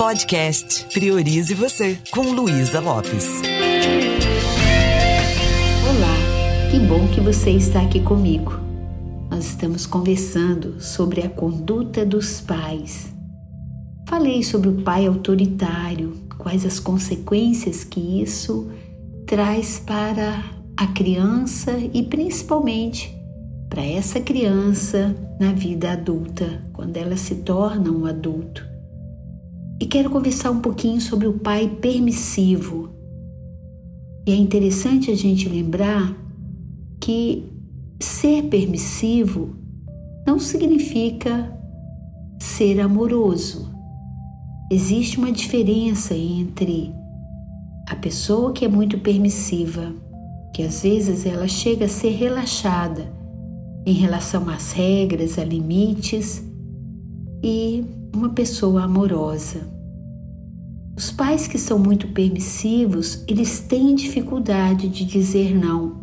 Podcast 0.00 0.86
Priorize 0.94 1.52
Você, 1.52 1.98
com 2.10 2.22
Luísa 2.22 2.80
Lopes. 2.80 3.42
Olá, 5.86 6.70
que 6.70 6.78
bom 6.78 7.06
que 7.08 7.20
você 7.20 7.50
está 7.50 7.82
aqui 7.82 8.00
comigo. 8.00 8.58
Nós 9.30 9.44
estamos 9.44 9.84
conversando 9.84 10.80
sobre 10.80 11.20
a 11.20 11.28
conduta 11.28 12.06
dos 12.06 12.40
pais. 12.40 13.14
Falei 14.08 14.42
sobre 14.42 14.70
o 14.70 14.80
pai 14.80 15.06
autoritário, 15.06 16.16
quais 16.38 16.64
as 16.64 16.80
consequências 16.80 17.84
que 17.84 18.22
isso 18.22 18.70
traz 19.26 19.80
para 19.80 20.42
a 20.78 20.86
criança 20.86 21.72
e 21.92 22.02
principalmente 22.04 23.14
para 23.68 23.84
essa 23.84 24.18
criança 24.18 25.14
na 25.38 25.52
vida 25.52 25.92
adulta, 25.92 26.66
quando 26.72 26.96
ela 26.96 27.18
se 27.18 27.34
torna 27.34 27.90
um 27.90 28.06
adulto. 28.06 28.70
E 29.80 29.86
quero 29.86 30.10
conversar 30.10 30.50
um 30.50 30.60
pouquinho 30.60 31.00
sobre 31.00 31.26
o 31.26 31.32
pai 31.32 31.66
permissivo. 31.80 32.90
E 34.28 34.32
é 34.32 34.36
interessante 34.36 35.10
a 35.10 35.16
gente 35.16 35.48
lembrar 35.48 36.14
que 37.00 37.50
ser 37.98 38.44
permissivo 38.44 39.56
não 40.26 40.38
significa 40.38 41.50
ser 42.38 42.78
amoroso. 42.78 43.70
Existe 44.70 45.18
uma 45.18 45.32
diferença 45.32 46.14
entre 46.14 46.92
a 47.88 47.96
pessoa 47.96 48.52
que 48.52 48.64
é 48.64 48.68
muito 48.68 48.98
permissiva, 48.98 49.92
que 50.54 50.62
às 50.62 50.82
vezes 50.82 51.24
ela 51.24 51.48
chega 51.48 51.86
a 51.86 51.88
ser 51.88 52.10
relaxada 52.10 53.12
em 53.86 53.94
relação 53.94 54.48
às 54.48 54.72
regras, 54.72 55.38
a 55.38 55.44
limites, 55.44 56.44
e 57.42 57.84
uma 58.14 58.30
pessoa 58.30 58.84
amorosa. 58.84 59.68
Os 60.96 61.10
pais 61.10 61.46
que 61.46 61.58
são 61.58 61.78
muito 61.78 62.08
permissivos, 62.08 63.24
eles 63.26 63.60
têm 63.60 63.94
dificuldade 63.94 64.88
de 64.88 65.04
dizer 65.04 65.54
não. 65.54 66.00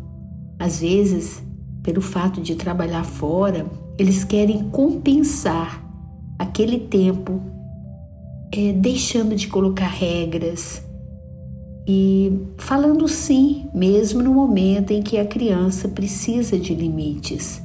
Às 0.58 0.80
vezes, 0.80 1.42
pelo 1.82 2.00
fato 2.00 2.40
de 2.40 2.56
trabalhar 2.56 3.04
fora, 3.04 3.66
eles 3.98 4.24
querem 4.24 4.68
compensar 4.70 5.84
aquele 6.38 6.80
tempo 6.80 7.40
é, 8.52 8.72
deixando 8.72 9.36
de 9.36 9.48
colocar 9.48 9.88
regras 9.88 10.82
e 11.86 12.46
falando 12.58 13.08
sim, 13.08 13.66
mesmo 13.72 14.22
no 14.22 14.34
momento 14.34 14.92
em 14.92 15.02
que 15.02 15.16
a 15.16 15.24
criança 15.24 15.88
precisa 15.88 16.58
de 16.58 16.74
limites. 16.74 17.62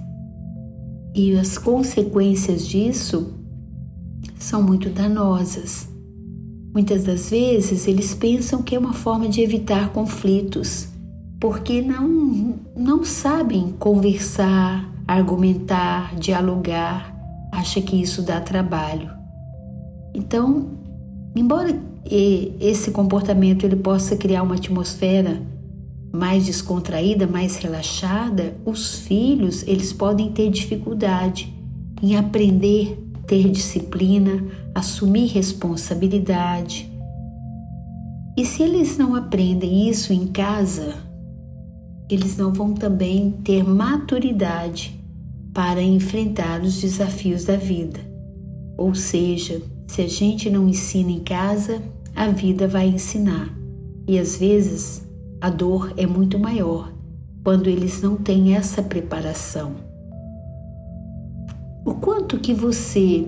E 1.16 1.38
as 1.38 1.58
consequências 1.58 2.66
disso 2.66 3.43
são 4.44 4.62
muito 4.62 4.90
danosas. 4.90 5.88
Muitas 6.74 7.04
das 7.04 7.30
vezes 7.30 7.88
eles 7.88 8.14
pensam 8.14 8.62
que 8.62 8.76
é 8.76 8.80
uma 8.80 8.94
forma 8.94 9.28
de 9.28 9.42
evitar 9.42 9.90
conflitos, 9.90 10.90
porque 11.40 11.82
não, 11.82 12.56
não 12.76 13.04
sabem 13.04 13.74
conversar, 13.80 14.90
argumentar, 15.08 16.16
dialogar, 16.16 17.16
acha 17.52 17.82
que 17.82 18.02
isso 18.02 18.22
dá 18.22 18.42
trabalho. 18.42 19.10
Então, 20.14 20.68
embora 21.36 21.80
esse 22.60 22.92
comportamento 22.92 23.64
ele 23.64 23.78
possa 23.78 24.18
criar 24.18 24.44
uma 24.44 24.56
atmosfera 24.56 25.42
mais 26.12 26.46
descontraída, 26.46 27.26
mais 27.26 27.56
relaxada, 27.56 28.56
os 28.66 28.96
filhos 29.00 29.64
eles 29.66 29.94
podem 29.94 30.32
ter 30.32 30.50
dificuldade 30.50 31.52
em 32.02 32.18
aprender 32.18 33.13
ter 33.26 33.50
disciplina, 33.50 34.44
assumir 34.74 35.28
responsabilidade. 35.28 36.92
E 38.38 38.46
se 38.46 38.64
eles 38.64 38.98
não 38.98 39.16
aprendem 39.16 39.90
isso 39.90 40.12
em 40.12 40.28
casa, 40.28 40.96
eles 42.10 42.38
não 42.38 42.52
vão 42.52 42.74
também 42.74 43.32
ter 43.44 43.64
maturidade 43.64 45.00
para 45.54 45.82
enfrentar 45.82 46.62
os 46.62 46.82
desafios 46.82 47.46
da 47.46 47.56
vida. 47.56 48.00
Ou 48.78 48.96
seja, 48.96 49.62
se 49.88 50.02
a 50.02 50.08
gente 50.08 50.50
não 50.50 50.68
ensina 50.68 51.12
em 51.12 51.20
casa, 51.20 51.82
a 52.16 52.28
vida 52.28 52.68
vai 52.68 52.88
ensinar. 52.88 53.56
E 54.08 54.18
às 54.18 54.38
vezes 54.38 55.08
a 55.40 55.50
dor 55.50 55.94
é 55.96 56.06
muito 56.06 56.40
maior 56.40 56.92
quando 57.44 57.70
eles 57.70 58.02
não 58.02 58.16
têm 58.16 58.56
essa 58.56 58.82
preparação. 58.82 59.93
O 61.86 61.96
quanto 61.96 62.40
que 62.40 62.54
você, 62.54 63.28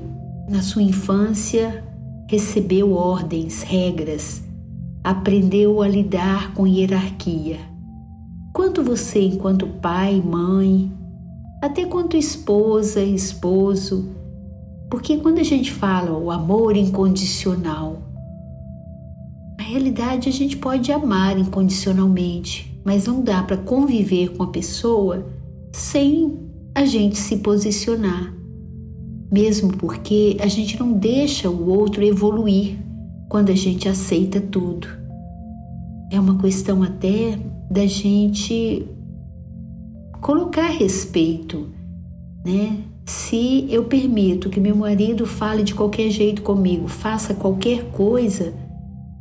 na 0.49 0.61
sua 0.61 0.81
infância, 0.81 1.83
recebeu 2.29 2.93
ordens, 2.93 3.63
regras, 3.63 4.41
aprendeu 5.03 5.81
a 5.81 5.87
lidar 5.89 6.53
com 6.53 6.65
hierarquia? 6.65 7.59
Quanto 8.53 8.81
você, 8.81 9.19
enquanto 9.19 9.67
pai, 9.67 10.21
mãe, 10.21 10.89
até 11.61 11.83
quanto 11.83 12.15
esposa, 12.15 13.01
esposo, 13.03 14.09
porque 14.89 15.17
quando 15.17 15.39
a 15.39 15.43
gente 15.43 15.73
fala 15.73 16.17
o 16.17 16.31
amor 16.31 16.77
incondicional, 16.77 18.03
na 19.59 19.65
realidade 19.65 20.29
a 20.29 20.31
gente 20.31 20.55
pode 20.55 20.93
amar 20.93 21.37
incondicionalmente, 21.37 22.79
mas 22.85 23.05
não 23.05 23.21
dá 23.21 23.43
para 23.43 23.57
conviver 23.57 24.29
com 24.29 24.43
a 24.43 24.47
pessoa 24.47 25.27
sem 25.73 26.39
a 26.73 26.85
gente 26.85 27.17
se 27.17 27.37
posicionar 27.37 28.34
mesmo 29.31 29.75
porque 29.77 30.37
a 30.39 30.47
gente 30.47 30.79
não 30.79 30.93
deixa 30.93 31.49
o 31.49 31.69
outro 31.69 32.03
evoluir 32.03 32.77
quando 33.27 33.51
a 33.51 33.55
gente 33.55 33.89
aceita 33.89 34.39
tudo. 34.39 34.87
É 36.11 36.19
uma 36.19 36.37
questão 36.37 36.83
até 36.83 37.37
da 37.69 37.85
gente 37.85 38.87
colocar 40.21 40.69
respeito, 40.69 41.67
né? 42.45 42.77
Se 43.05 43.67
eu 43.69 43.83
permito 43.85 44.49
que 44.49 44.59
meu 44.59 44.75
marido 44.75 45.25
fale 45.25 45.63
de 45.63 45.75
qualquer 45.75 46.09
jeito 46.09 46.41
comigo, 46.41 46.87
faça 46.87 47.35
qualquer 47.35 47.91
coisa, 47.91 48.53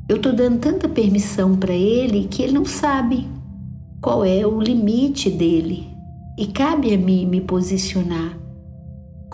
eu 0.08 0.16
estou 0.16 0.32
dando 0.34 0.58
tanta 0.58 0.88
permissão 0.88 1.56
para 1.56 1.74
ele 1.74 2.26
que 2.30 2.42
ele 2.42 2.52
não 2.52 2.64
sabe 2.64 3.26
qual 4.00 4.24
é 4.24 4.46
o 4.46 4.60
limite 4.60 5.30
dele. 5.30 5.88
E 6.38 6.46
cabe 6.46 6.92
a 6.92 6.98
mim 6.98 7.26
me 7.26 7.40
posicionar. 7.40 8.43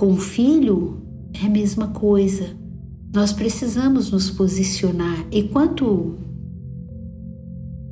Com 0.01 0.13
o 0.13 0.17
filho 0.17 1.03
é 1.35 1.45
a 1.45 1.51
mesma 1.51 1.89
coisa. 1.89 2.57
Nós 3.15 3.35
precisamos 3.35 4.11
nos 4.11 4.31
posicionar 4.31 5.27
e 5.31 5.43
quanto 5.43 6.17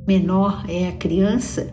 menor 0.07 0.65
é 0.67 0.87
a 0.87 0.91
criança, 0.93 1.71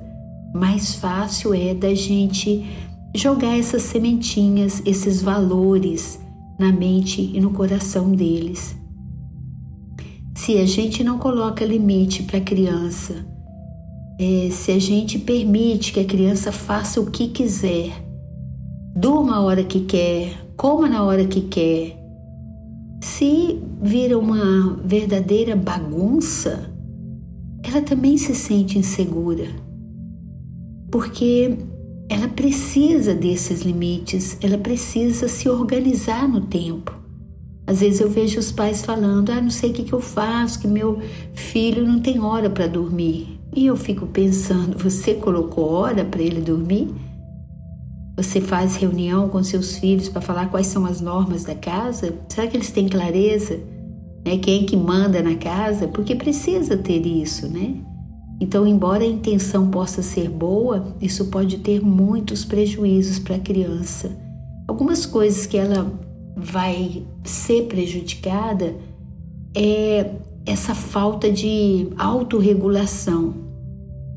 mais 0.54 0.96
fácil 0.96 1.54
é 1.54 1.72
da 1.72 1.94
gente 1.94 2.66
jogar 3.14 3.58
essas 3.58 3.80
sementinhas, 3.80 4.82
esses 4.84 5.22
valores 5.22 6.20
na 6.58 6.70
mente 6.70 7.30
e 7.32 7.40
no 7.40 7.52
coração 7.52 8.12
deles. 8.12 8.76
Se 10.34 10.58
a 10.58 10.66
gente 10.66 11.02
não 11.02 11.16
coloca 11.16 11.64
limite 11.64 12.24
para 12.24 12.36
a 12.36 12.42
criança, 12.42 13.26
é, 14.20 14.50
se 14.50 14.70
a 14.70 14.78
gente 14.78 15.18
permite 15.18 15.94
que 15.94 16.00
a 16.00 16.04
criança 16.04 16.52
faça 16.52 17.00
o 17.00 17.10
que 17.10 17.28
quiser, 17.28 18.05
durma 18.96 19.36
a 19.36 19.42
hora 19.42 19.62
que 19.62 19.80
quer, 19.80 20.32
coma 20.56 20.88
na 20.88 21.04
hora 21.04 21.26
que 21.26 21.42
quer. 21.42 22.02
Se 23.02 23.60
vira 23.82 24.18
uma 24.18 24.80
verdadeira 24.82 25.54
bagunça, 25.54 26.74
ela 27.62 27.82
também 27.82 28.16
se 28.16 28.34
sente 28.34 28.78
insegura, 28.78 29.48
porque 30.90 31.58
ela 32.08 32.26
precisa 32.28 33.14
desses 33.14 33.62
limites, 33.62 34.38
ela 34.40 34.56
precisa 34.56 35.28
se 35.28 35.46
organizar 35.46 36.26
no 36.26 36.40
tempo. 36.40 36.96
Às 37.66 37.80
vezes 37.80 38.00
eu 38.00 38.08
vejo 38.08 38.38
os 38.38 38.50
pais 38.50 38.82
falando: 38.82 39.30
ah, 39.30 39.40
não 39.42 39.50
sei 39.50 39.70
o 39.70 39.72
que, 39.74 39.82
que 39.82 39.92
eu 39.92 40.00
faço, 40.00 40.60
que 40.60 40.68
meu 40.68 41.00
filho 41.34 41.86
não 41.86 42.00
tem 42.00 42.20
hora 42.20 42.48
para 42.48 42.66
dormir. 42.66 43.40
E 43.54 43.66
eu 43.66 43.76
fico 43.76 44.06
pensando: 44.06 44.78
você 44.78 45.14
colocou 45.14 45.70
hora 45.70 46.04
para 46.04 46.22
ele 46.22 46.40
dormir? 46.40 46.94
Você 48.16 48.40
faz 48.40 48.76
reunião 48.76 49.28
com 49.28 49.42
seus 49.42 49.76
filhos 49.76 50.08
para 50.08 50.22
falar 50.22 50.50
quais 50.50 50.68
são 50.68 50.86
as 50.86 51.02
normas 51.02 51.44
da 51.44 51.54
casa? 51.54 52.14
Será 52.28 52.46
que 52.46 52.56
eles 52.56 52.70
têm 52.70 52.88
clareza? 52.88 53.60
Né? 54.24 54.38
Quem 54.38 54.62
é 54.62 54.66
que 54.66 54.76
manda 54.76 55.22
na 55.22 55.34
casa? 55.34 55.86
Porque 55.86 56.14
precisa 56.14 56.78
ter 56.78 57.06
isso, 57.06 57.46
né? 57.46 57.74
Então, 58.40 58.66
embora 58.66 59.04
a 59.04 59.06
intenção 59.06 59.70
possa 59.70 60.02
ser 60.02 60.30
boa, 60.30 60.94
isso 61.00 61.26
pode 61.26 61.58
ter 61.58 61.82
muitos 61.82 62.44
prejuízos 62.44 63.18
para 63.18 63.36
a 63.36 63.40
criança. 63.40 64.16
Algumas 64.66 65.04
coisas 65.04 65.46
que 65.46 65.58
ela 65.58 65.92
vai 66.36 67.02
ser 67.22 67.66
prejudicada 67.66 68.74
é 69.54 70.10
essa 70.44 70.74
falta 70.74 71.30
de 71.30 71.88
autorregulação 71.98 73.34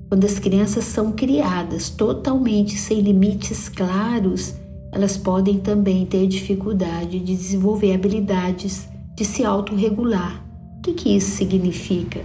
quando 0.10 0.26
as 0.26 0.40
crianças 0.40 0.86
são 0.86 1.12
criadas 1.12 1.90
totalmente 1.92 2.76
sem 2.76 3.00
limites 3.00 3.70
claros, 3.70 4.56
elas 4.92 5.16
podem 5.16 5.60
também 5.60 6.04
ter 6.04 6.26
dificuldade 6.26 7.20
de 7.20 7.36
desenvolver 7.36 7.94
habilidades 7.94 8.90
de 9.16 9.24
se 9.24 9.44
autorregular, 9.44 10.44
O 10.78 10.82
que, 10.82 10.94
que 10.94 11.16
isso 11.16 11.36
significa? 11.36 12.22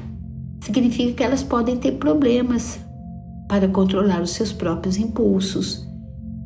Significa 0.61 1.13
que 1.13 1.23
elas 1.23 1.43
podem 1.43 1.77
ter 1.77 1.93
problemas 1.93 2.79
para 3.49 3.69
controlar 3.69 4.23
os 4.23 4.31
seus 4.31 4.53
próprios 4.53 4.97
impulsos. 4.97 5.87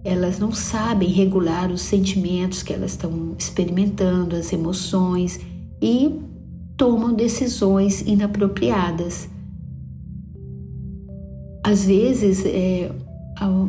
Elas 0.02 0.38
não 0.38 0.50
sabem 0.50 1.11
regular 1.11 1.70
os 1.70 1.82
sentimentos 1.82 2.62
que 2.62 2.73
elas 2.73 2.93
estão 2.93 3.37
experimentando, 3.38 4.35
as 4.35 4.52
emoções 4.52 5.38
e 5.81 6.19
tomam 6.76 7.12
decisões 7.12 8.00
inapropriadas. 8.00 9.29
Às 11.69 11.85
vezes, 11.85 12.47
é, 12.47 12.91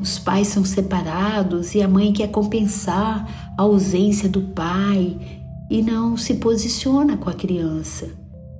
os 0.02 0.18
pais 0.20 0.48
são 0.48 0.64
separados 0.64 1.76
e 1.76 1.82
a 1.82 1.88
mãe 1.88 2.14
quer 2.14 2.30
compensar 2.30 3.54
a 3.58 3.62
ausência 3.62 4.30
do 4.30 4.42
pai 4.42 5.18
e 5.70 5.82
não 5.82 6.16
se 6.16 6.36
posiciona 6.36 7.18
com 7.18 7.30
a 7.30 7.34
criança. 7.34 8.08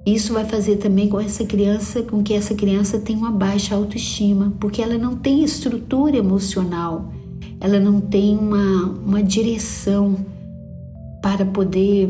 Isso 0.06 0.34
vai 0.34 0.44
fazer 0.44 0.76
também 0.76 1.08
com 1.08 1.22
essa 1.22 1.46
criança, 1.46 2.04
com 2.04 2.22
que 2.22 2.34
essa 2.34 2.54
criança 2.54 3.00
tenha 3.00 3.18
uma 3.18 3.32
baixa 3.32 3.76
autoestima, 3.76 4.52
porque 4.60 4.82
ela 4.82 4.98
não 4.98 5.16
tem 5.16 5.42
estrutura 5.42 6.18
emocional, 6.18 7.10
ela 7.62 7.80
não 7.80 8.02
tem 8.02 8.38
uma, 8.38 8.88
uma 8.88 9.24
direção 9.24 10.18
para 11.22 11.46
poder 11.46 12.10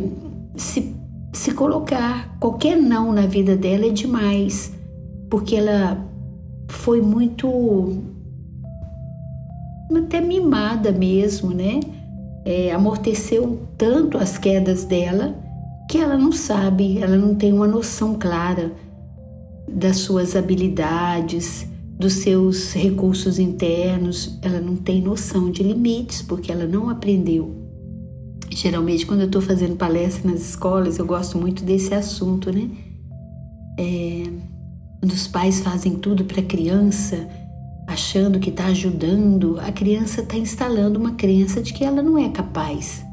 se, 0.56 0.96
se 1.32 1.52
colocar. 1.52 2.36
Qualquer 2.40 2.76
não 2.76 3.14
na 3.14 3.28
vida 3.28 3.56
dela 3.56 3.86
é 3.86 3.92
demais, 3.92 4.74
porque 5.30 5.56
ela 5.56 6.09
foi 6.70 7.02
muito 7.02 8.04
até 9.98 10.22
mimada 10.22 10.92
mesmo, 10.92 11.52
né? 11.52 11.80
É, 12.46 12.72
amorteceu 12.72 13.68
tanto 13.78 14.18
as 14.18 14.38
quedas 14.38 14.86
dela 14.86 15.36
que 15.90 15.98
ela 15.98 16.18
não 16.18 16.32
sabe, 16.32 17.00
ela 17.00 17.18
não 17.18 17.36
tem 17.36 17.52
uma 17.52 17.68
noção 17.68 18.16
clara 18.16 18.72
das 19.68 19.98
suas 19.98 20.36
habilidades, 20.36 21.68
dos 21.98 22.14
seus 22.14 22.72
recursos 22.74 23.40
internos, 23.40 24.40
ela 24.42 24.62
não 24.62 24.76
tem 24.76 25.02
noção 25.02 25.52
de 25.52 25.64
limites 25.64 26.22
porque 26.22 26.52
ela 26.52 26.66
não 26.66 26.90
aprendeu. 26.90 27.56
Geralmente, 28.52 29.06
quando 29.06 29.22
eu 29.22 29.26
estou 29.26 29.42
fazendo 29.42 29.76
palestra 29.76 30.32
nas 30.32 30.42
escolas, 30.42 30.98
eu 30.98 31.06
gosto 31.06 31.38
muito 31.38 31.64
desse 31.64 31.94
assunto, 31.94 32.52
né? 32.52 32.70
É, 33.78 34.24
quando 35.00 35.14
os 35.14 35.28
pais 35.28 35.62
fazem 35.62 35.96
tudo 35.96 36.26
para 36.26 36.42
a 36.42 36.46
criança, 36.46 37.28
achando 37.88 38.40
que 38.40 38.50
está 38.50 38.66
ajudando, 38.66 39.58
a 39.60 39.72
criança 39.72 40.22
está 40.22 40.38
instalando 40.38 41.00
uma 41.00 41.14
crença 41.14 41.62
de 41.62 41.74
que 41.74 41.84
ela 41.84 42.04
não 42.04 42.18
é 42.18 42.30
capaz. 42.30 43.04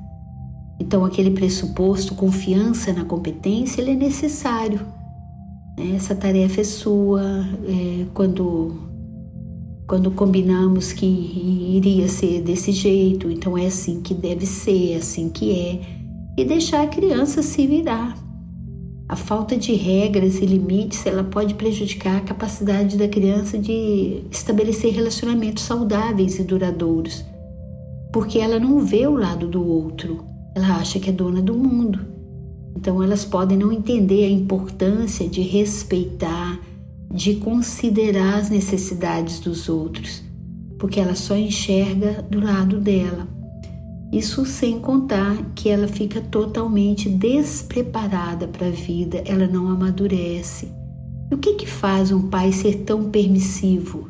Então, 0.79 1.05
aquele 1.05 1.31
pressuposto, 1.31 2.15
confiança 2.15 2.93
na 2.93 3.05
competência, 3.05 3.81
ele 3.81 3.93
é 3.93 3.95
necessário. 3.95 4.81
Né? 5.79 5.95
Essa 5.95 6.15
tarefa 6.15 6.61
é 6.61 6.65
sua. 6.65 7.23
É, 7.67 8.05
quando, 8.13 8.77
quando 9.87 10.11
combinamos 10.11 10.93
que 10.93 11.07
iria 11.07 12.09
ser 12.09 12.43
desse 12.43 12.73
jeito, 12.73 13.31
então 13.31 13.57
é 13.57 13.67
assim 13.67 14.03
que 14.03 14.13
deve 14.13 14.45
ser, 14.45 14.93
é 14.93 14.97
assim 14.97 15.31
que 15.31 15.53
é. 15.53 15.81
E 16.37 16.45
deixar 16.45 16.83
a 16.83 16.87
criança 16.89 17.43
se 17.43 17.67
virar. 17.67 18.26
A 19.09 19.15
falta 19.15 19.57
de 19.57 19.73
regras 19.73 20.39
e 20.39 20.47
limites 20.47 21.07
ela 21.07 21.23
pode 21.23 21.55
prejudicar 21.55 22.17
a 22.17 22.23
capacidade 22.23 22.97
da 22.97 23.07
criança 23.07 23.57
de 23.57 24.25
estabelecer 24.33 24.93
relacionamentos 24.93 25.63
saudáveis 25.63 26.41
e 26.41 26.43
duradouros, 26.43 27.25
porque 28.13 28.41
ela 28.41 28.59
não 28.59 28.81
vê 28.81 29.07
o 29.07 29.15
lado 29.15 29.47
do 29.47 29.65
outro, 29.65 30.25
ela 30.57 30.77
acha 30.77 30.99
que 30.99 31.09
é 31.09 31.13
dona 31.13 31.41
do 31.41 31.55
mundo. 31.55 32.01
Então 32.77 33.01
elas 33.01 33.25
podem 33.25 33.57
não 33.57 33.73
entender 33.73 34.25
a 34.25 34.31
importância 34.31 35.29
de 35.29 35.41
respeitar, 35.41 36.59
de 37.09 37.37
considerar 37.37 38.41
as 38.41 38.51
necessidades 38.51 39.39
dos 39.39 39.69
outros, 39.69 40.25
porque 40.79 40.99
ela 40.99 41.15
só 41.15 41.37
enxerga 41.37 42.23
do 42.29 42.41
lado 42.41 42.81
dela. 42.81 43.36
Isso 44.17 44.47
sem 44.47 44.79
contar 44.79 45.37
que 45.55 45.69
ela 45.69 45.87
fica 45.87 46.23
totalmente 46.23 47.07
despreparada 47.07 48.49
para 48.49 48.69
a 48.69 48.71
vida, 48.71 49.23
ela 49.27 49.47
não 49.47 49.69
amadurece. 49.69 50.73
E 51.31 51.35
o 51.35 51.37
que, 51.37 51.53
que 51.53 51.67
faz 51.67 52.11
um 52.11 52.31
pai 52.31 52.51
ser 52.51 52.77
tão 52.77 53.11
permissivo? 53.11 54.09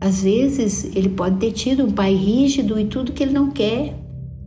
Às 0.00 0.22
vezes 0.22 0.94
ele 0.94 1.08
pode 1.08 1.38
ter 1.38 1.50
tido 1.50 1.84
um 1.84 1.90
pai 1.90 2.14
rígido 2.14 2.78
e 2.78 2.84
tudo 2.84 3.10
que 3.10 3.24
ele 3.24 3.32
não 3.32 3.50
quer 3.50 3.98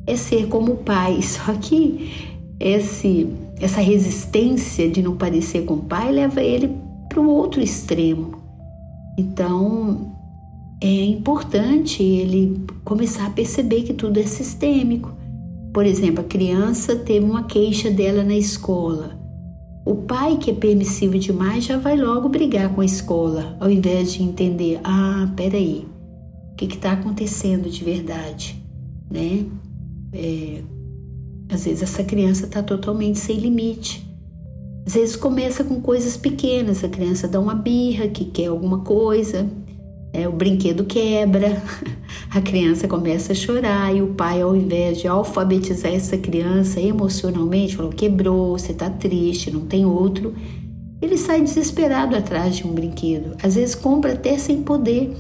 é 0.08 0.16
ser 0.16 0.48
como 0.48 0.72
o 0.72 0.78
pai, 0.78 1.20
só 1.22 1.52
que 1.54 2.32
esse, 2.58 3.28
essa 3.60 3.82
resistência 3.82 4.90
de 4.90 5.02
não 5.02 5.18
parecer 5.18 5.66
com 5.66 5.74
o 5.74 5.84
pai 5.84 6.14
leva 6.14 6.42
ele 6.42 6.72
para 7.10 7.20
o 7.20 7.28
outro 7.28 7.62
extremo. 7.62 8.42
Então, 9.20 10.16
é 10.84 11.06
importante 11.06 12.02
ele 12.02 12.66
começar 12.84 13.28
a 13.28 13.30
perceber 13.30 13.84
que 13.84 13.94
tudo 13.94 14.20
é 14.20 14.24
sistêmico. 14.24 15.14
Por 15.72 15.86
exemplo, 15.86 16.22
a 16.22 16.28
criança 16.28 16.96
teve 16.96 17.24
uma 17.24 17.44
queixa 17.44 17.92
dela 17.92 18.24
na 18.24 18.36
escola. 18.36 19.20
O 19.86 19.96
pai, 19.96 20.38
que 20.38 20.50
é 20.50 20.54
permissivo 20.54 21.20
demais, 21.20 21.66
já 21.66 21.78
vai 21.78 21.96
logo 21.96 22.28
brigar 22.30 22.74
com 22.74 22.82
a 22.82 22.86
escola, 22.86 23.56
ao 23.60 23.70
invés 23.70 24.14
de 24.14 24.24
entender: 24.24 24.80
ah, 24.84 25.32
peraí, 25.36 25.88
o 26.52 26.56
que 26.56 26.66
está 26.66 26.94
acontecendo 26.94 27.70
de 27.70 27.84
verdade? 27.84 28.62
Né? 29.10 29.46
É, 30.12 30.62
às 31.50 31.66
vezes 31.66 31.84
essa 31.84 32.04
criança 32.04 32.46
está 32.46 32.64
totalmente 32.64 33.20
sem 33.20 33.38
limite. 33.38 34.08
Às 34.86 34.96
vezes 34.96 35.16
começa 35.16 35.64
com 35.64 35.80
coisas 35.80 36.18
pequenas, 36.18 36.84
a 36.84 36.90
criança 36.90 37.28
dá 37.28 37.40
uma 37.40 37.54
birra 37.54 38.08
que 38.08 38.26
quer 38.26 38.48
alguma 38.48 38.80
coisa, 38.80 39.48
é, 40.14 40.28
o 40.28 40.32
brinquedo 40.32 40.84
quebra, 40.84 41.62
a 42.30 42.42
criança 42.42 42.88
começa 42.88 43.32
a 43.32 43.36
chorar 43.36 43.96
e 43.96 44.02
o 44.02 44.14
pai, 44.14 44.42
ao 44.42 44.56
invés 44.56 45.00
de 45.00 45.08
alfabetizar 45.08 45.94
essa 45.94 46.18
criança 46.18 46.82
emocionalmente, 46.82 47.76
falou: 47.76 47.92
quebrou, 47.92 48.58
você 48.58 48.74
está 48.74 48.90
triste, 48.90 49.52
não 49.52 49.62
tem 49.62 49.86
outro, 49.86 50.34
ele 51.02 51.18
sai 51.18 51.42
desesperado 51.42 52.16
atrás 52.16 52.58
de 52.58 52.68
um 52.68 52.74
brinquedo. 52.74 53.36
Às 53.42 53.56
vezes 53.56 53.74
compra 53.74 54.14
até 54.14 54.38
sem 54.38 54.62
poder. 54.62 55.14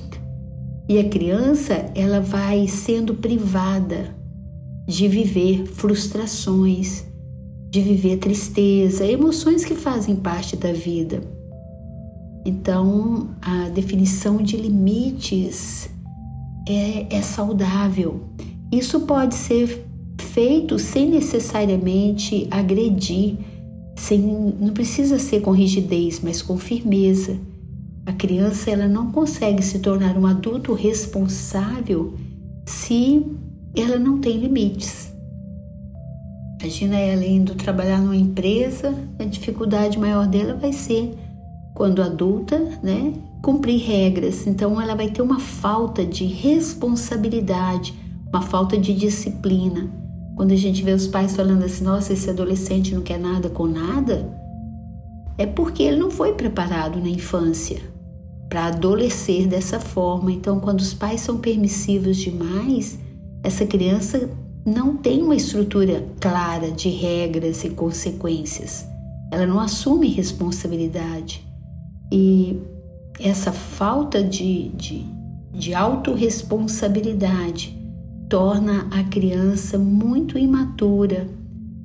E 0.90 1.00
a 1.00 1.08
criança, 1.08 1.86
ela 1.96 2.20
vai 2.20 2.68
sendo 2.68 3.16
privada 3.16 4.14
de 4.88 5.08
viver 5.08 5.66
frustrações, 5.68 7.06
de 7.70 7.80
viver 7.80 8.18
tristeza, 8.18 9.06
emoções 9.06 9.64
que 9.64 9.74
fazem 9.74 10.18
parte 10.18 10.58
da 10.58 10.74
vida. 10.74 11.22
Então, 12.46 13.30
a 13.42 13.70
definição 13.70 14.38
de 14.38 14.58
limites 14.58 15.90
é, 16.68 17.18
é 17.18 17.22
saudável. 17.22 18.22
Isso 18.72 19.02
pode 19.02 19.36
ser 19.36 19.86
feito 20.20 20.80
sem 20.80 21.10
necessariamente 21.10 22.48
agredir, 22.50 23.38
sem, 23.96 24.20
não 24.60 24.74
precisa 24.74 25.20
ser 25.20 25.42
com 25.42 25.52
rigidez, 25.52 26.20
mas 26.24 26.42
com 26.42 26.58
firmeza. 26.58 27.38
A 28.06 28.14
criança 28.14 28.72
ela 28.72 28.88
não 28.88 29.12
consegue 29.12 29.62
se 29.62 29.80
tornar 29.80 30.18
um 30.18 30.26
adulto 30.26 30.74
responsável 30.74 32.16
se 32.66 33.24
ela 33.76 34.00
não 34.00 34.20
tem 34.20 34.38
limites. 34.38 35.12
Imagina 36.60 36.98
ela 36.98 37.26
indo 37.26 37.56
trabalhar 37.56 38.00
numa 38.00 38.16
empresa, 38.16 38.94
a 39.20 39.24
dificuldade 39.26 40.00
maior 40.00 40.28
dela 40.28 40.54
vai 40.54 40.72
ser 40.74 41.14
quando 41.74 42.02
adulta, 42.02 42.60
né, 42.84 43.14
cumprir 43.42 43.80
regras. 43.82 44.46
Então 44.46 44.80
ela 44.80 44.96
vai 44.96 45.10
ter 45.10 45.22
uma 45.22 45.40
falta 45.40 46.06
de 46.06 46.26
responsabilidade, 46.26 47.94
uma 48.30 48.42
falta 48.42 48.78
de 48.78 48.94
disciplina. 48.94 49.90
Quando 50.36 50.52
a 50.52 50.58
gente 50.58 50.84
vê 50.84 50.94
os 50.94 51.08
pais 51.08 51.36
falando 51.36 51.64
assim, 51.64 51.84
nossa, 51.84 52.14
esse 52.14 52.30
adolescente 52.30 52.96
não 52.96 53.02
quer 53.02 53.20
nada 53.20 53.50
com 53.50 53.68
nada, 53.68 54.30
é 55.38 55.46
porque 55.46 55.84
ele 55.84 55.98
não 55.98 56.10
foi 56.10 56.34
preparado 56.34 57.00
na 57.00 57.10
infância 57.10 57.80
para 58.50 58.66
adolescer 58.66 59.48
dessa 59.48 59.80
forma. 59.80 60.32
Então, 60.32 60.60
quando 60.60 60.80
os 60.80 60.94
pais 60.94 61.22
são 61.22 61.38
permissivos 61.38 62.18
demais, 62.18 63.00
essa 63.44 63.66
criança 63.66 64.30
não 64.66 64.98
tem 64.98 65.24
uma 65.24 65.36
estrutura 65.36 66.06
clara 66.20 66.70
de 66.70 66.90
regras 66.90 67.64
e 67.64 67.70
consequências. 67.70 68.86
Ela 69.32 69.48
não 69.48 69.60
assume 69.60 70.10
responsabilidade. 70.10 71.51
E 72.12 72.60
essa 73.20 73.52
falta 73.52 74.24
de, 74.24 74.70
de, 74.70 75.06
de 75.54 75.74
autorresponsabilidade 75.74 77.78
torna 78.28 78.88
a 78.92 79.04
criança 79.04 79.78
muito 79.78 80.38
imatura. 80.38 81.28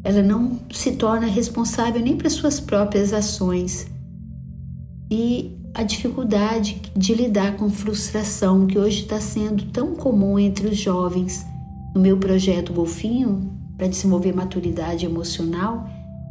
Ela 0.03 0.23
não 0.23 0.59
se 0.71 0.93
torna 0.93 1.27
responsável 1.27 2.01
nem 2.01 2.17
para 2.17 2.31
suas 2.31 2.61
próprias 2.61 3.13
ações. 3.13 3.87
E 5.11 5.53
a 5.75 5.83
dificuldade 5.83 6.81
de 6.97 7.15
lidar 7.15 7.57
com 7.57 7.69
frustração, 7.69 8.67
que 8.67 8.79
hoje 8.79 9.03
está 9.03 9.21
sendo 9.21 9.65
tão 9.67 9.95
comum 9.95 10.39
entre 10.39 10.69
os 10.69 10.77
jovens. 10.77 11.45
No 11.95 12.01
meu 12.01 12.17
projeto 12.17 12.73
Golfinho, 12.73 13.53
para 13.77 13.89
desenvolver 13.89 14.35
maturidade 14.35 15.05
emocional, 15.05 15.87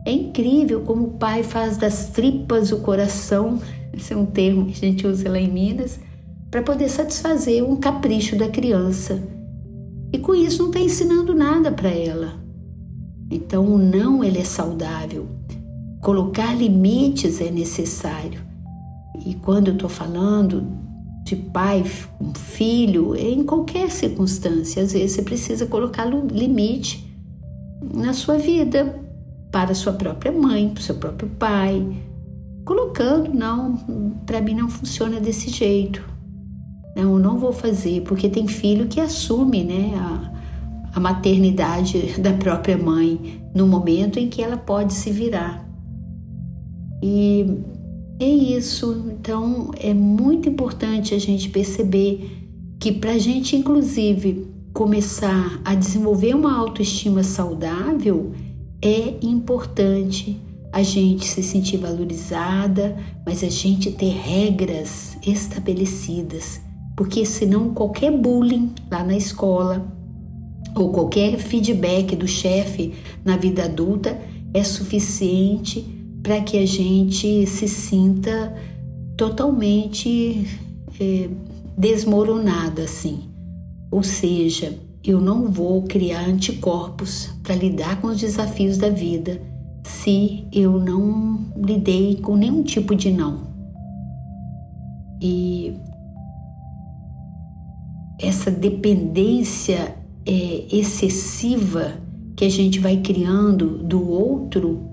É 0.05 0.11
incrível 0.11 0.81
como 0.81 1.07
o 1.07 1.11
pai 1.13 1.41
faz 1.41 1.77
das 1.77 2.09
tripas 2.09 2.71
o 2.71 2.81
coração, 2.81 3.59
esse 3.95 4.13
é 4.13 4.17
um 4.17 4.25
termo 4.25 4.65
que 4.65 4.73
a 4.73 4.89
gente 4.89 5.07
usa 5.07 5.29
lá 5.29 5.39
em 5.39 5.51
Minas, 5.51 5.99
para 6.51 6.61
poder 6.61 6.89
satisfazer 6.89 7.63
um 7.63 7.75
capricho 7.75 8.37
da 8.37 8.47
criança. 8.47 9.21
E 10.13 10.19
com 10.19 10.33
isso 10.33 10.61
não 10.61 10.69
está 10.69 10.79
ensinando 10.79 11.33
nada 11.33 11.71
para 11.71 11.89
ela. 11.89 12.39
Então 13.29 13.65
o 13.65 13.77
não 13.77 14.23
ele 14.23 14.39
é 14.39 14.43
saudável. 14.43 15.27
Colocar 16.01 16.53
limites 16.53 17.41
é 17.41 17.49
necessário. 17.49 18.39
E 19.25 19.33
quando 19.33 19.69
eu 19.69 19.73
estou 19.73 19.89
falando 19.89 20.65
de 21.23 21.35
pai 21.35 21.83
com 22.19 22.33
filho, 22.33 23.15
em 23.15 23.43
qualquer 23.43 23.89
circunstância, 23.89 24.83
às 24.83 24.93
vezes 24.93 25.13
você 25.13 25.23
precisa 25.23 25.65
colocar 25.65 26.05
limite 26.05 27.03
na 27.93 28.13
sua 28.13 28.37
vida 28.37 29.01
para 29.51 29.73
sua 29.73 29.93
própria 29.93 30.31
mãe, 30.31 30.69
para 30.69 30.83
seu 30.83 30.95
próprio 30.95 31.29
pai, 31.39 31.83
colocando 32.65 33.31
não, 33.31 33.77
para 34.25 34.41
mim 34.41 34.55
não 34.55 34.67
funciona 34.67 35.19
desse 35.19 35.49
jeito. 35.49 36.03
Não, 36.95 37.19
não 37.19 37.37
vou 37.37 37.53
fazer, 37.53 38.01
porque 38.01 38.27
tem 38.27 38.47
filho 38.47 38.87
que 38.87 38.99
assume, 38.99 39.63
né, 39.63 39.93
a, 39.95 40.31
a 40.95 40.99
maternidade 40.99 42.15
da 42.19 42.33
própria 42.33 42.77
mãe 42.77 43.41
no 43.53 43.67
momento 43.67 44.17
em 44.17 44.27
que 44.27 44.41
ela 44.41 44.57
pode 44.57 44.93
se 44.93 45.11
virar. 45.11 45.63
E 47.03 47.45
é 48.19 48.27
isso. 48.27 49.05
Então 49.11 49.71
é 49.79 49.93
muito 49.93 50.49
importante 50.49 51.13
a 51.13 51.19
gente 51.19 51.49
perceber 51.49 52.31
que 52.79 52.91
para 52.91 53.11
a 53.11 53.17
gente, 53.17 53.55
inclusive, 53.55 54.47
começar 54.73 55.61
a 55.63 55.75
desenvolver 55.75 56.35
uma 56.35 56.57
autoestima 56.57 57.23
saudável, 57.23 58.33
é 58.81 59.15
importante 59.21 60.41
a 60.75 60.83
gente 60.83 61.25
se 61.25 61.41
sentir 61.41 61.77
valorizada, 61.77 62.97
mas 63.25 63.45
a 63.45 63.49
gente 63.49 63.93
ter 63.93 64.09
regras 64.09 65.17
estabelecidas, 65.25 66.59
porque 66.97 67.25
senão 67.25 67.73
qualquer 67.73 68.11
bullying 68.11 68.73
lá 68.91 69.01
na 69.01 69.15
escola 69.15 69.87
ou 70.75 70.91
qualquer 70.91 71.37
feedback 71.37 72.13
do 72.17 72.27
chefe 72.27 72.93
na 73.23 73.37
vida 73.37 73.63
adulta 73.63 74.19
é 74.53 74.65
suficiente 74.65 75.81
para 76.21 76.41
que 76.41 76.57
a 76.57 76.65
gente 76.65 77.47
se 77.47 77.69
sinta 77.69 78.53
totalmente 79.15 80.45
é, 80.99 81.29
desmoronada 81.77 82.83
assim. 82.83 83.29
Ou 83.89 84.03
seja, 84.03 84.77
eu 85.01 85.21
não 85.21 85.49
vou 85.49 85.83
criar 85.83 86.27
anticorpos 86.27 87.29
para 87.43 87.55
lidar 87.55 88.01
com 88.01 88.07
os 88.07 88.19
desafios 88.19 88.77
da 88.77 88.89
vida 88.89 89.54
se 89.85 90.47
eu 90.51 90.79
não 90.79 91.45
lidei 91.55 92.15
com 92.17 92.35
nenhum 92.35 92.63
tipo 92.63 92.95
de 92.95 93.11
não. 93.11 93.45
E 95.21 95.75
essa 98.19 98.49
dependência 98.49 99.95
é, 100.25 100.65
excessiva 100.75 101.93
que 102.35 102.45
a 102.45 102.49
gente 102.49 102.79
vai 102.79 102.97
criando 102.97 103.77
do 103.83 104.09
outro 104.09 104.89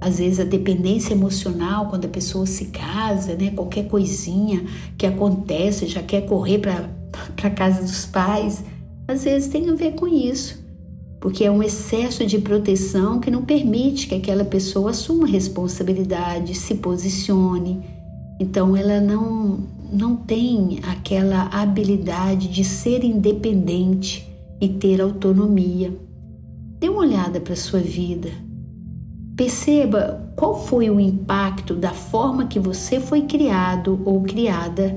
às 0.00 0.18
vezes 0.18 0.40
a 0.40 0.44
dependência 0.44 1.14
emocional 1.14 1.88
quando 1.88 2.04
a 2.04 2.08
pessoa 2.08 2.44
se 2.44 2.66
casa, 2.66 3.34
né? 3.34 3.50
Qualquer 3.52 3.88
coisinha 3.88 4.62
que 4.98 5.06
acontece 5.06 5.86
já 5.86 6.02
quer 6.02 6.26
correr 6.26 6.58
para 6.58 6.90
para 7.34 7.48
casa 7.50 7.80
dos 7.80 8.04
pais, 8.04 8.62
às 9.08 9.24
vezes 9.24 9.48
tem 9.48 9.70
a 9.70 9.74
ver 9.74 9.94
com 9.94 10.06
isso, 10.06 10.65
porque 11.26 11.42
é 11.42 11.50
um 11.50 11.60
excesso 11.60 12.24
de 12.24 12.38
proteção 12.38 13.18
que 13.18 13.32
não 13.32 13.42
permite 13.42 14.06
que 14.06 14.14
aquela 14.14 14.44
pessoa 14.44 14.90
assuma 14.90 15.26
responsabilidade, 15.26 16.54
se 16.54 16.76
posicione. 16.76 17.82
Então 18.38 18.76
ela 18.76 19.00
não 19.00 19.58
não 19.92 20.14
tem 20.14 20.78
aquela 20.86 21.48
habilidade 21.50 22.46
de 22.46 22.62
ser 22.62 23.02
independente 23.02 24.24
e 24.60 24.68
ter 24.68 25.00
autonomia. 25.00 25.92
Dê 26.78 26.88
uma 26.88 27.00
olhada 27.00 27.40
para 27.40 27.56
sua 27.56 27.80
vida 27.80 28.30
Perceba 29.36 30.30
qual 30.36 30.64
foi 30.64 30.88
o 30.90 31.00
impacto 31.00 31.74
da 31.74 31.90
forma 31.90 32.46
que 32.46 32.60
você 32.60 33.00
foi 33.00 33.22
criado 33.22 34.00
ou 34.04 34.22
criada. 34.22 34.96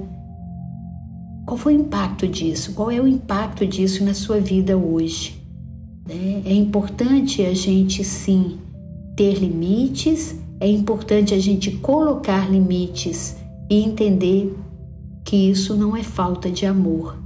Qual 1.48 1.58
foi 1.58 1.76
o 1.76 1.82
impacto 1.82 2.28
disso? 2.28 2.74
Qual 2.76 2.92
é 2.92 3.02
o 3.02 3.08
impacto 3.08 3.66
disso 3.66 4.06
na 4.06 4.14
sua 4.14 4.40
vida 4.40 4.78
hoje? 4.78 5.39
Né? 6.10 6.42
É 6.44 6.54
importante 6.54 7.46
a 7.46 7.54
gente 7.54 8.04
sim 8.04 8.58
ter 9.16 9.36
limites, 9.36 10.36
é 10.60 10.68
importante 10.68 11.36
a 11.36 11.40
gente 11.40 11.72
colocar 11.72 12.50
limites 12.50 13.38
e 13.70 13.84
entender 13.84 14.58
que 15.24 15.36
isso 15.36 15.76
não 15.76 15.96
é 15.96 16.02
falta 16.02 16.50
de 16.50 16.66
amor. 16.66 17.22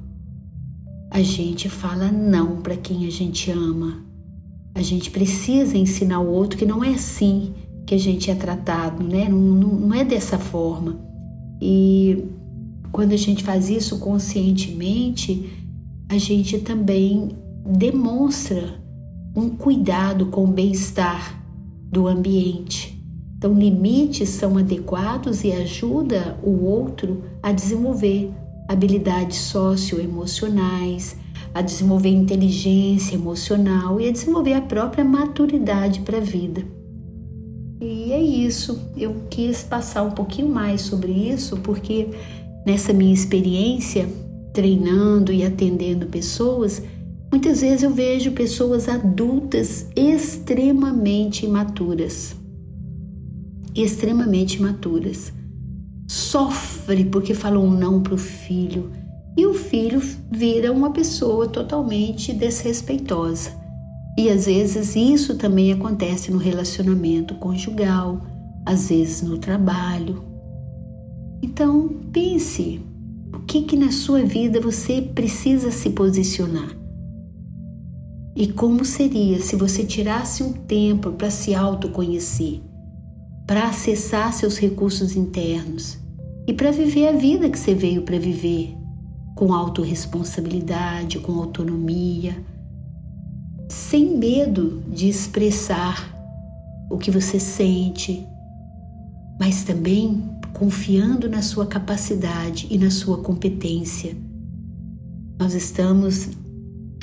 A 1.09 1.21
gente 1.21 1.69
fala 1.69 2.11
não 2.11 2.57
para 2.57 2.75
quem 2.75 3.07
a 3.07 3.09
gente 3.09 3.49
ama. 3.49 4.03
A 4.75 4.81
gente 4.81 5.09
precisa 5.09 5.77
ensinar 5.77 6.19
o 6.19 6.29
outro 6.29 6.57
que 6.57 6.65
não 6.65 6.83
é 6.83 6.89
assim 6.89 7.53
que 7.85 7.95
a 7.95 7.97
gente 7.97 8.29
é 8.29 8.35
tratado, 8.35 9.03
né? 9.03 9.29
Não, 9.29 9.37
não, 9.37 9.69
não 9.69 9.93
é 9.93 10.03
dessa 10.03 10.37
forma. 10.37 10.99
E 11.61 12.25
quando 12.91 13.13
a 13.13 13.17
gente 13.17 13.43
faz 13.43 13.69
isso 13.69 13.99
conscientemente, 13.99 15.49
a 16.09 16.17
gente 16.17 16.57
também 16.59 17.29
demonstra 17.65 18.81
um 19.35 19.49
cuidado 19.49 20.27
com 20.27 20.43
o 20.43 20.51
bem-estar 20.51 21.41
do 21.91 22.07
ambiente. 22.07 22.93
Então, 23.37 23.53
limites 23.53 24.29
são 24.29 24.57
adequados 24.57 25.43
e 25.43 25.51
ajuda 25.51 26.37
o 26.43 26.63
outro 26.63 27.23
a 27.41 27.51
desenvolver 27.51 28.31
habilidades 28.69 29.37
socioemocionais, 29.37 31.17
a 31.53 31.61
desenvolver 31.61 32.09
inteligência 32.09 33.15
emocional 33.15 33.99
e 33.99 34.07
a 34.07 34.11
desenvolver 34.11 34.53
a 34.53 34.61
própria 34.61 35.03
maturidade 35.03 35.99
para 36.01 36.17
a 36.17 36.21
vida. 36.21 36.63
E 37.81 38.13
é 38.13 38.21
isso, 38.21 38.79
eu 38.95 39.23
quis 39.29 39.61
passar 39.61 40.03
um 40.03 40.11
pouquinho 40.11 40.47
mais 40.47 40.81
sobre 40.81 41.11
isso 41.11 41.57
porque 41.57 42.07
nessa 42.65 42.93
minha 42.93 43.13
experiência 43.13 44.07
treinando 44.53 45.33
e 45.33 45.43
atendendo 45.43 46.05
pessoas, 46.05 46.81
muitas 47.33 47.61
vezes 47.61 47.81
eu 47.81 47.89
vejo 47.89 48.31
pessoas 48.33 48.87
adultas 48.87 49.87
extremamente 49.95 51.47
imaturas. 51.47 52.35
Extremamente 53.73 54.59
imaturas. 54.59 55.33
Sofre 56.07 57.05
porque 57.05 57.33
falou 57.33 57.65
um 57.65 57.71
não 57.71 58.03
para 58.03 58.13
o 58.13 58.19
filho 58.19 58.91
e 59.35 59.47
o 59.47 59.53
filho 59.55 59.99
vira 60.29 60.71
uma 60.71 60.91
pessoa 60.91 61.47
totalmente 61.47 62.31
desrespeitosa. 62.31 63.49
E 64.15 64.29
às 64.29 64.45
vezes 64.45 64.95
isso 64.95 65.33
também 65.35 65.73
acontece 65.73 66.31
no 66.31 66.37
relacionamento 66.37 67.33
conjugal, 67.39 68.21
às 68.63 68.89
vezes 68.89 69.23
no 69.23 69.39
trabalho. 69.39 70.23
Então 71.41 71.89
pense 72.11 72.79
o 73.33 73.39
que 73.39 73.63
que 73.63 73.75
na 73.75 73.91
sua 73.91 74.21
vida 74.21 74.61
você 74.61 75.01
precisa 75.01 75.71
se 75.71 75.89
posicionar. 75.89 76.82
E 78.35 78.47
como 78.47 78.83
seria 78.83 79.39
se 79.39 79.55
você 79.55 79.83
tirasse 79.83 80.41
um 80.41 80.53
tempo 80.53 81.11
para 81.11 81.29
se 81.29 81.53
autoconhecer, 81.53 82.61
para 83.45 83.67
acessar 83.67 84.33
seus 84.33 84.57
recursos 84.57 85.15
internos 85.15 85.99
e 86.47 86.53
para 86.53 86.71
viver 86.71 87.07
a 87.09 87.11
vida 87.11 87.49
que 87.49 87.59
você 87.59 87.75
veio 87.75 88.01
para 88.01 88.17
viver, 88.17 88.75
com 89.35 89.53
autorresponsabilidade, 89.53 91.19
com 91.19 91.33
autonomia, 91.33 92.35
sem 93.69 94.17
medo 94.17 94.83
de 94.87 95.07
expressar 95.07 96.11
o 96.89 96.97
que 96.97 97.11
você 97.11 97.39
sente, 97.39 98.25
mas 99.39 99.63
também 99.63 100.23
confiando 100.53 101.29
na 101.29 101.41
sua 101.41 101.65
capacidade 101.65 102.67
e 102.69 102.77
na 102.77 102.91
sua 102.91 103.17
competência. 103.17 104.15
Nós 105.39 105.53
estamos 105.53 106.29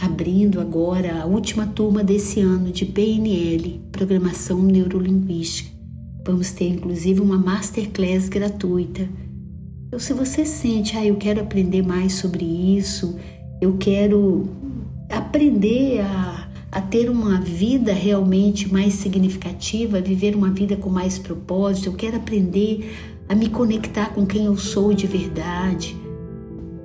abrindo 0.00 0.60
agora 0.60 1.22
a 1.22 1.26
última 1.26 1.66
turma 1.66 2.02
desse 2.02 2.40
ano 2.40 2.70
de 2.72 2.86
PNL, 2.86 3.80
Programação 3.92 4.62
Neurolinguística. 4.62 5.70
Vamos 6.26 6.50
ter 6.52 6.68
inclusive 6.68 7.20
uma 7.20 7.38
masterclass 7.38 8.28
gratuita 8.28 9.08
então, 9.90 9.98
se 9.98 10.12
você 10.12 10.46
sente, 10.46 10.96
ah, 10.96 11.04
eu 11.04 11.16
quero 11.16 11.40
aprender 11.40 11.82
mais 11.82 12.12
sobre 12.12 12.44
isso, 12.44 13.18
eu 13.60 13.76
quero 13.76 14.48
aprender 15.08 16.00
a, 16.00 16.48
a 16.70 16.80
ter 16.80 17.10
uma 17.10 17.40
vida 17.40 17.92
realmente 17.92 18.72
mais 18.72 18.94
significativa, 18.94 20.00
viver 20.00 20.36
uma 20.36 20.50
vida 20.50 20.76
com 20.76 20.88
mais 20.88 21.18
propósito, 21.18 21.88
eu 21.88 21.94
quero 21.94 22.18
aprender 22.18 22.88
a 23.28 23.34
me 23.34 23.48
conectar 23.48 24.14
com 24.14 24.24
quem 24.24 24.44
eu 24.44 24.56
sou 24.56 24.94
de 24.94 25.08
verdade. 25.08 25.96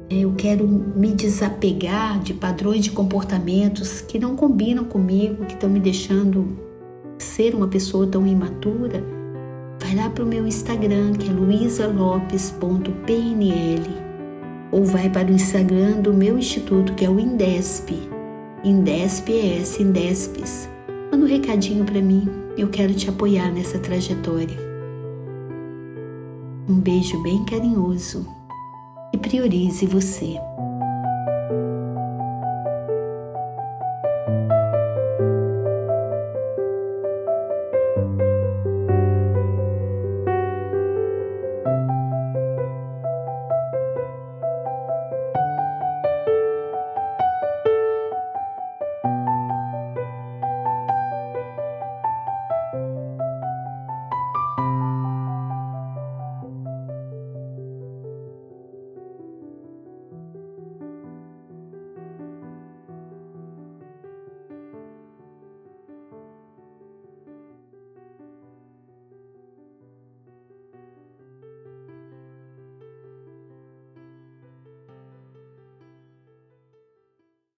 É, 0.10 0.20
eu 0.20 0.34
quero 0.34 0.68
me 0.68 1.12
desapegar 1.12 2.20
de 2.20 2.34
padrões 2.34 2.84
de 2.84 2.92
comportamentos 2.92 4.02
que 4.02 4.20
não 4.20 4.36
combinam 4.36 4.84
comigo, 4.84 5.46
que 5.46 5.54
estão 5.54 5.70
me 5.70 5.80
deixando 5.80 6.60
ser 7.18 7.56
uma 7.56 7.68
pessoa 7.68 8.06
tão 8.06 8.28
imatura, 8.28 9.04
vai 9.82 9.96
lá 9.96 10.10
para 10.10 10.24
o 10.24 10.28
meu 10.28 10.46
Instagram, 10.46 11.14
que 11.14 11.30
é 11.30 11.34
luisalopes.pnl, 11.34 14.06
ou 14.72 14.84
vai 14.84 15.10
para 15.10 15.32
o 15.32 15.34
Instagram 15.34 16.02
do 16.02 16.14
meu 16.14 16.38
instituto, 16.38 16.94
que 16.94 17.06
é 17.06 17.10
o 17.10 17.20
Indesp, 17.20 17.92
Indesp 18.64 19.30
ES, 19.30 19.80
Indespes. 19.80 20.70
Manda 21.12 21.26
um 21.26 21.28
recadinho 21.28 21.84
para 21.84 22.02
mim, 22.02 22.28
eu 22.58 22.70
quero 22.70 22.94
te 22.94 23.10
apoiar 23.10 23.52
nessa 23.52 23.80
trajetória. 23.80 24.64
Um 26.70 26.80
beijo 26.80 27.22
bem 27.24 27.44
carinhoso 27.46 28.35
e 29.16 29.18
priorize 29.18 29.86
você. 29.86 30.36